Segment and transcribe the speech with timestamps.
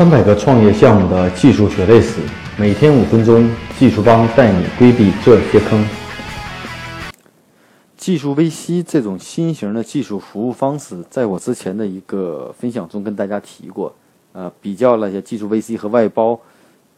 [0.00, 2.22] 三百个创业项目的技术血泪史，
[2.56, 3.46] 每天五分钟，
[3.78, 5.86] 技术帮带你规避这些坑。
[7.98, 13.94] 技术 VC 这种新型的技术服务方式，在我之前的一个分享中跟大家提过，
[14.32, 16.40] 呃，比较了一下技术 VC 和外包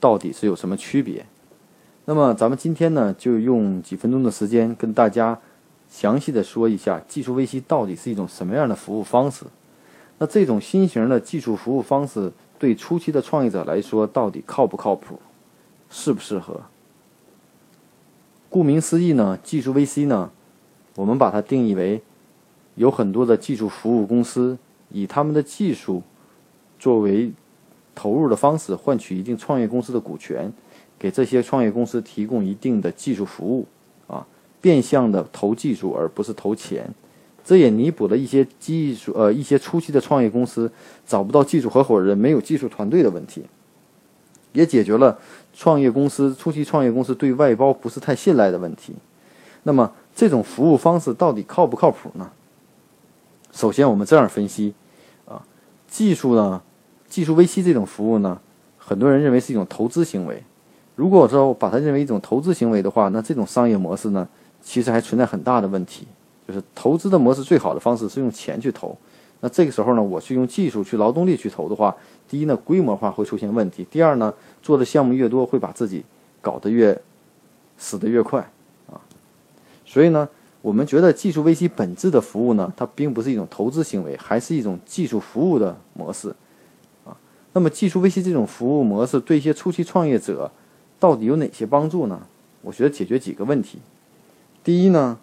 [0.00, 1.24] 到底是有什么区别。
[2.06, 5.38] 那么咱们今天呢，就用几分钟的时间跟大家
[5.88, 9.44] 详细的说一下技术 VC 到底是一种什么样的服务方式。
[10.18, 12.32] 那这种新型的技术服务方式。
[12.58, 15.18] 对初期的创业者来说，到底靠不靠谱，
[15.88, 16.60] 适不适合？
[18.50, 20.30] 顾名思义呢，技术 VC 呢，
[20.96, 22.02] 我们把它定义为
[22.74, 24.58] 有很多的技术服务公司
[24.90, 26.02] 以他们的技术
[26.78, 27.30] 作为
[27.94, 30.52] 投入的方式，换取一定创业公司的股权，
[30.98, 33.66] 给这些创业公司提供一定的技术服务，
[34.06, 34.26] 啊，
[34.60, 36.92] 变相的投技术而不是投钱。
[37.48, 40.70] 这也弥补了一些技术呃一些初期的创业公司
[41.06, 43.42] 找不到技术合伙人、没有技术团队的问题，
[44.52, 45.18] 也解决了
[45.54, 48.92] 创业公司初期创业公司对外包不是太信赖的问题。
[49.62, 52.30] 那么这种服务方式到底靠不靠谱呢？
[53.50, 54.74] 首先我们这样分析
[55.24, 55.42] 啊，
[55.88, 56.60] 技术呢，
[57.08, 58.38] 技术 VC 这种服务呢，
[58.76, 60.44] 很多人认为是一种投资行为。
[60.96, 64.28] 如果说把它认为一种投资行为的话，那这种商业模式呢，
[64.60, 66.06] 其实还存在很大的问题。
[66.48, 68.96] 就是投资的模式最好的方式是用钱去投，
[69.40, 71.94] 那这个时候呢，我去用技术去劳动力去投的话，
[72.26, 74.32] 第一呢，规模化会出现问题；第二呢，
[74.62, 76.02] 做的项目越多，会把自己
[76.40, 76.98] 搞得越
[77.76, 78.40] 死得越快
[78.90, 78.98] 啊。
[79.84, 80.26] 所以呢，
[80.62, 86.34] 我们觉得技术 VC 本质的服务呢，它并不是一种投资行为，还是一种技术服务的模式
[87.04, 87.14] 啊。
[87.52, 90.50] 那么，技术 VC 这种服务模式对一些初期创业者
[90.98, 92.18] 到底有哪些帮助呢？
[92.62, 93.78] 我觉得解决几个问题。
[94.64, 95.18] 第一呢。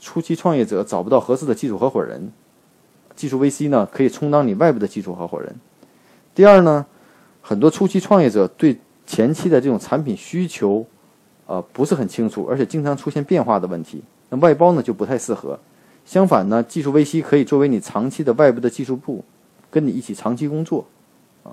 [0.00, 2.32] 初期创业者找不到合适的技术合伙人，
[3.14, 5.54] 技术 VC 呢可以充当你外部的技术合伙人。
[6.34, 6.86] 第二呢，
[7.42, 10.86] 很多初期创业者对前期的这种产品需求，
[11.46, 14.02] 呃不是很清楚，而且经常出现变化的问题。
[14.30, 15.58] 那外包呢就不太适合。
[16.06, 19.22] 相反呢，技术 VC 可以作为你长期的外部的技术部，
[19.70, 20.86] 跟你一起长期工作。
[21.44, 21.52] 啊，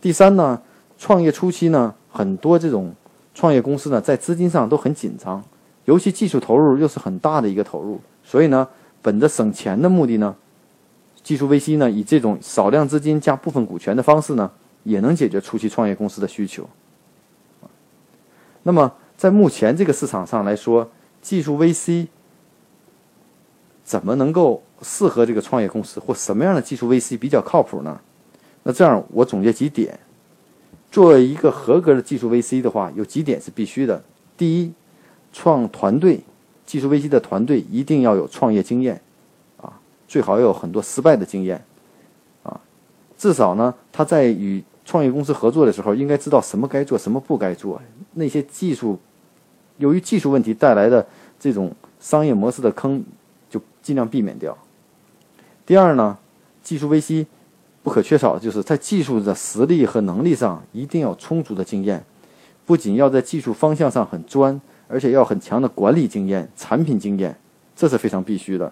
[0.00, 0.60] 第三呢，
[0.98, 2.94] 创业初期呢，很多这种
[3.34, 5.42] 创业公司呢在资金上都很紧张。
[5.84, 8.68] 尤其技术投入又是很大的一个投入，所以呢，
[9.02, 10.36] 本着省钱的目的呢，
[11.24, 14.48] 技术 VC 呢以这种少量资金加部分股权的方式呢，
[14.84, 16.68] 也能解决初期创业公司的需求。
[18.62, 20.88] 那么在目前这个市场上来说，
[21.20, 22.06] 技术 VC
[23.82, 28.00] 怎么能够适合这个创业公司，或什么样的技术 VC 比较靠谱呢？
[28.62, 29.98] 那这样我总结几点：
[30.92, 34.04] 作为一个合格的技术 VC 的话，有几点是必须的。
[34.36, 34.72] 第一。
[35.32, 36.20] 创团队，
[36.66, 39.00] 技术 VC 的团队一定要有创业经验，
[39.60, 39.72] 啊，
[40.06, 41.64] 最好要有很多失败的经验，
[42.42, 42.60] 啊，
[43.16, 47.80] 至少呢，他在与创业公司合作的时候，应该知道什么该做，什么不该做。
[48.14, 48.98] 那些技术，
[49.78, 51.06] 由于技术问题带来的
[51.40, 53.02] 这种商业模式的坑，
[53.48, 54.56] 就尽量避免掉。
[55.64, 56.18] 第二呢，
[56.62, 57.24] 技术 VC
[57.82, 62.04] 不可缺少的就是在技术的实力和能力上一定要充足的经验，
[62.66, 64.60] 不仅要在技术方向上很专。
[64.92, 67.34] 而且要很强的管理经验、产品经验，
[67.74, 68.70] 这是非常必须的。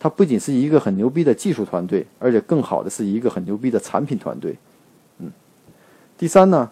[0.00, 4.56] 它不仅是一个很牛逼的技术团队，而且更好的是一个很牛逼的产品团队。
[5.20, 5.30] 嗯，
[6.18, 6.68] 第三呢，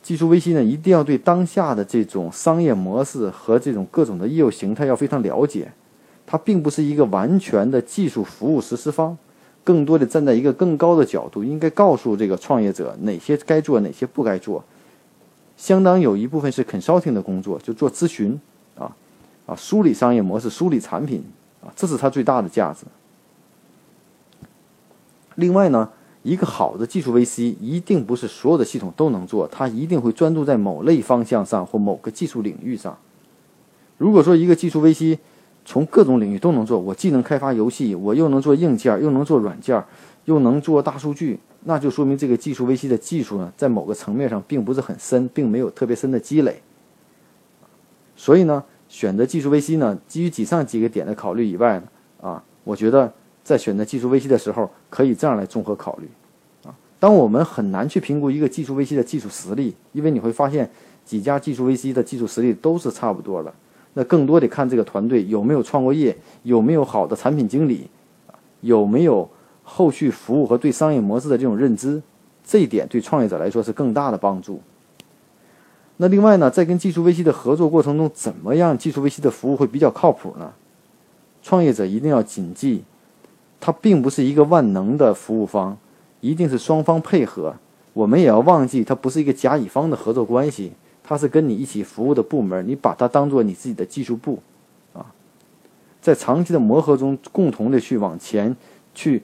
[0.00, 5.72] 技术 VC 呢一定要对当下的这种商业模式和这种各种的业务形态要非常了解。
[6.24, 9.16] 它并不是一个完全的技术服务实施方，
[9.64, 14.62] 更多的站在一个更高的角度，应该告诉这个创业者哪些该做，哪些不该做。
[15.56, 18.38] 相当有一部分是 consulting 的工作，就做咨询，
[18.76, 18.94] 啊，
[19.46, 21.24] 啊，梳理商业模式，梳理产品，
[21.62, 22.84] 啊，这是它最大的价值。
[25.36, 25.88] 另外呢，
[26.22, 32.96] 一个好的技术 VC 一定不是所有的系统都能做，它一定会专注在某类方向上或某个技术领域上。
[33.98, 35.18] 如果说一个技术 VC
[35.64, 39.82] 从各种领域都能做，我既能开发游戏，我又能做硬件，又能做软件，
[40.26, 41.40] 又能做大数据。
[41.68, 46.62] 那就说明这个技术 VC 的技术呢，在某个层面上并不是很深，并没有特别深的积累。
[48.14, 51.88] 所以呢，选择技术 VC 呢，基于以上几个点的考虑以外呢，
[52.20, 53.12] 啊，我觉得
[53.42, 56.08] 在选择技术 VC 的时候，可以这样来综合考虑。
[56.68, 60.70] 啊，当我们很难去评估一个技术 VC 的技术实力，因为你会发现
[61.04, 63.52] 几家技术 VC 的技术实力都是差不多的。
[63.94, 67.90] 那更多得看这个团队有没有创过业，有没有好的产品经理，
[68.60, 69.28] 有没有。
[69.68, 72.00] 后续服务和对商业模式的这种认知，
[72.44, 74.60] 这一点对创业者来说是更大的帮助。
[75.96, 80.52] 那另外呢，在跟技术 VC 的合作过程中，怎么样技术 VC 的服务会比较靠谱呢？
[81.42, 82.84] 创业者一定要谨记，
[83.58, 85.76] 它并不是一个万能的服务方，
[86.20, 87.56] 一定是双方配合，
[87.92, 90.72] 我们也要忘记，它不是一个甲乙方的合作关系，
[91.02, 94.38] 它是跟你一起服务的部门，你把它当做你自己的技术部，
[94.92, 95.06] 啊，
[96.00, 98.54] 在长期的磨合中，共同的去往前
[98.94, 99.22] 去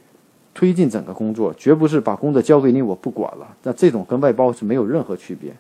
[0.55, 3.57] 推进整个工作，绝不是把工作交给你我不管了。
[3.63, 5.55] 那这种跟外包是没有任何区别。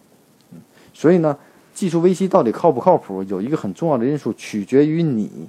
[0.52, 0.58] 嗯，
[0.92, 1.36] 所以呢，
[1.72, 5.48] 技术 VC 到底靠不靠谱，有一个很重要的因素，取决于你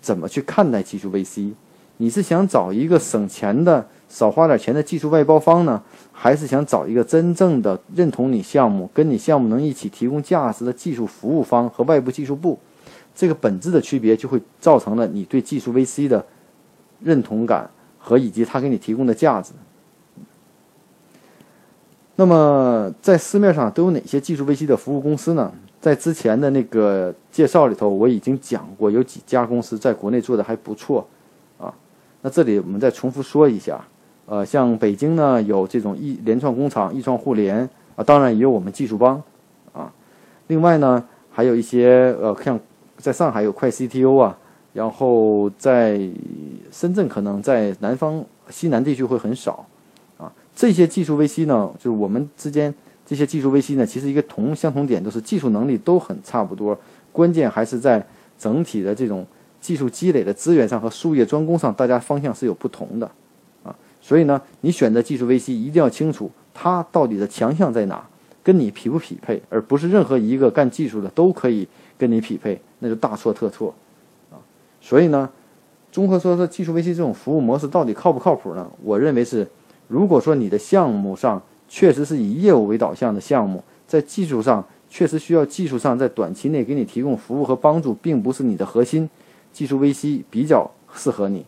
[0.00, 1.52] 怎么去看待技术 VC。
[1.98, 5.80] 你是想找一个省钱的、少花点钱的技术外包方呢，
[6.10, 12.58] 还是想找一个真正的认同你项目、跟你项目能一起提供价值的技术服务方和外部技术部？
[13.14, 16.24] 这个本质的区别就会造成了你对技术 VC 的
[17.00, 17.70] 认同感
[18.02, 19.52] 和以及他给你提供的价值。
[22.16, 25.50] 那么，在市面上都有哪些技术 VC 的服务公司呢？
[25.80, 31.06] 在之前的那个介绍里头，我已经讲过，有几家公司在国内做的还不错。
[31.58, 31.72] 啊
[32.20, 33.84] 那这里我们再重复说一下，
[34.26, 39.20] 呃，像北京呢有这种易联创工厂、易创互联啊，当然也有我们技术帮
[39.72, 39.92] 啊。
[40.46, 41.02] 另外呢，
[41.32, 42.60] 还有一些呃，像
[42.98, 44.38] 在上海有快 CTO 啊，
[44.72, 45.98] 然后在
[46.72, 49.64] 深圳可能在南方西南地区会很少
[50.18, 50.32] 啊。
[50.56, 52.74] 这些技术 VC 呢，就是我们之间
[53.06, 56.76] 这些技术 VC 呢，其实一个同相同点都是技术能力都很差不多，
[57.12, 58.04] 关键还是在
[58.36, 59.24] 整体的这种。
[59.62, 63.08] 技术积累的资源上和术业专攻上，大家方向是有不同的，
[63.62, 68.04] 啊，所以呢，你选择技术 VC 一定要清楚它到底的强项在哪，
[68.42, 73.72] 跟你匹不匹配，而不是任何一个干技术的都可以跟你匹配，那就大错特错，
[74.32, 74.34] 啊，
[74.80, 75.30] 所以呢，
[75.92, 78.66] 综合说说技术 VC 这种服务模式到底靠不靠谱呢？
[78.82, 79.46] 我认为是，
[79.88, 89.08] 如果说你的项目上确实是以业务为导向的项目，在技术上确实需要技术上在短期内给你提供服务和帮助，并不是你的核心。
[89.52, 91.44] 技术 VC 比较适合你。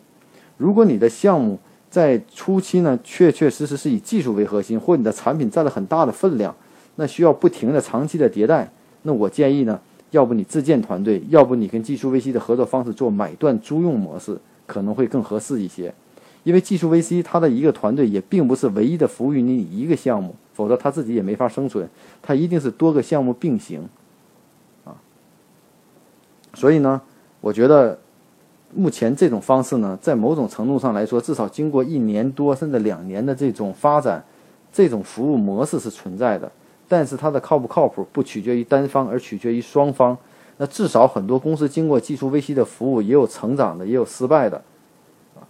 [0.58, 1.58] 如果你的项目
[1.88, 6.55] 在初期呢，确确实实是以技术为核心，或你的产品占了很大的分量，
[6.96, 8.70] 那需要不停的长期的迭代。
[9.02, 9.81] 那我建议呢，
[10.14, 15.93] 要不你自建团队，要不你跟技术 VC 的合作方式做买断租用模式，可能会更合适一些。
[16.44, 21.88] 因为技术 VC 它的一个团队也并不是唯一的服务于你一个项目，否则他自己也没法生存，
[22.22, 23.88] 他一定是多个项目并行，
[24.84, 24.94] 啊，
[26.55, 27.00] 所以呢。
[27.40, 27.99] 我觉得，
[28.75, 34.25] 目前这种方式呢，在某种程度上来说，至少经过一年多甚至两年的这种发展，
[34.72, 36.50] 这种服务模式是存在的。
[36.94, 40.17] 但是它的靠不靠谱，不取决于单方，而取决于双方。
[40.58, 44.56] 那至少很多公司经过技术 VC 的服务，也有成长的，也有失败的。
[45.35, 45.43] 啊，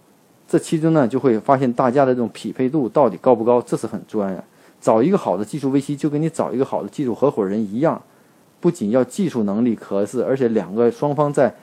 [0.47, 4.43] 这其中呢，就会发现大家的这种匹配度到底高不高，这是很重要。
[4.81, 8.01] 找一个好的技术 VC，就跟你找一个好的技术合伙人一样，
[8.59, 11.53] 不仅要技术能力合适，而且两个双方在。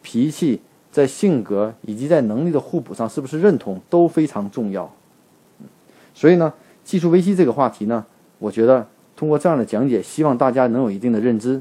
[0.00, 0.60] 脾气
[0.92, 4.90] 在性格以及在能力的互补上，是不是认同都非常重要。
[6.14, 6.50] 所以呢，
[6.84, 8.06] 技术 VC 这个话题呢，
[8.38, 8.86] 我觉得
[9.18, 11.60] 通过这样的讲解，希望大家能有一定的认知。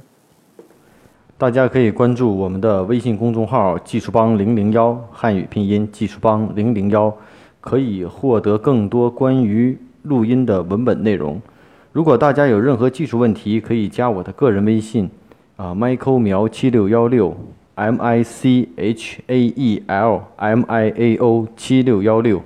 [1.40, 7.12] 大家可以关注我们的微信公众号“技术帮零零幺”汉语拼音“技术帮零零幺”，
[7.60, 11.42] 可以获得更多关于录音的文本内容。
[11.92, 15.10] 如果大家有任何技术问题，可以加我的个人微信
[15.56, 17.36] 啊，Michael 苗七六幺六。
[17.74, 22.42] M I C H A E L M I A O 七六幺六。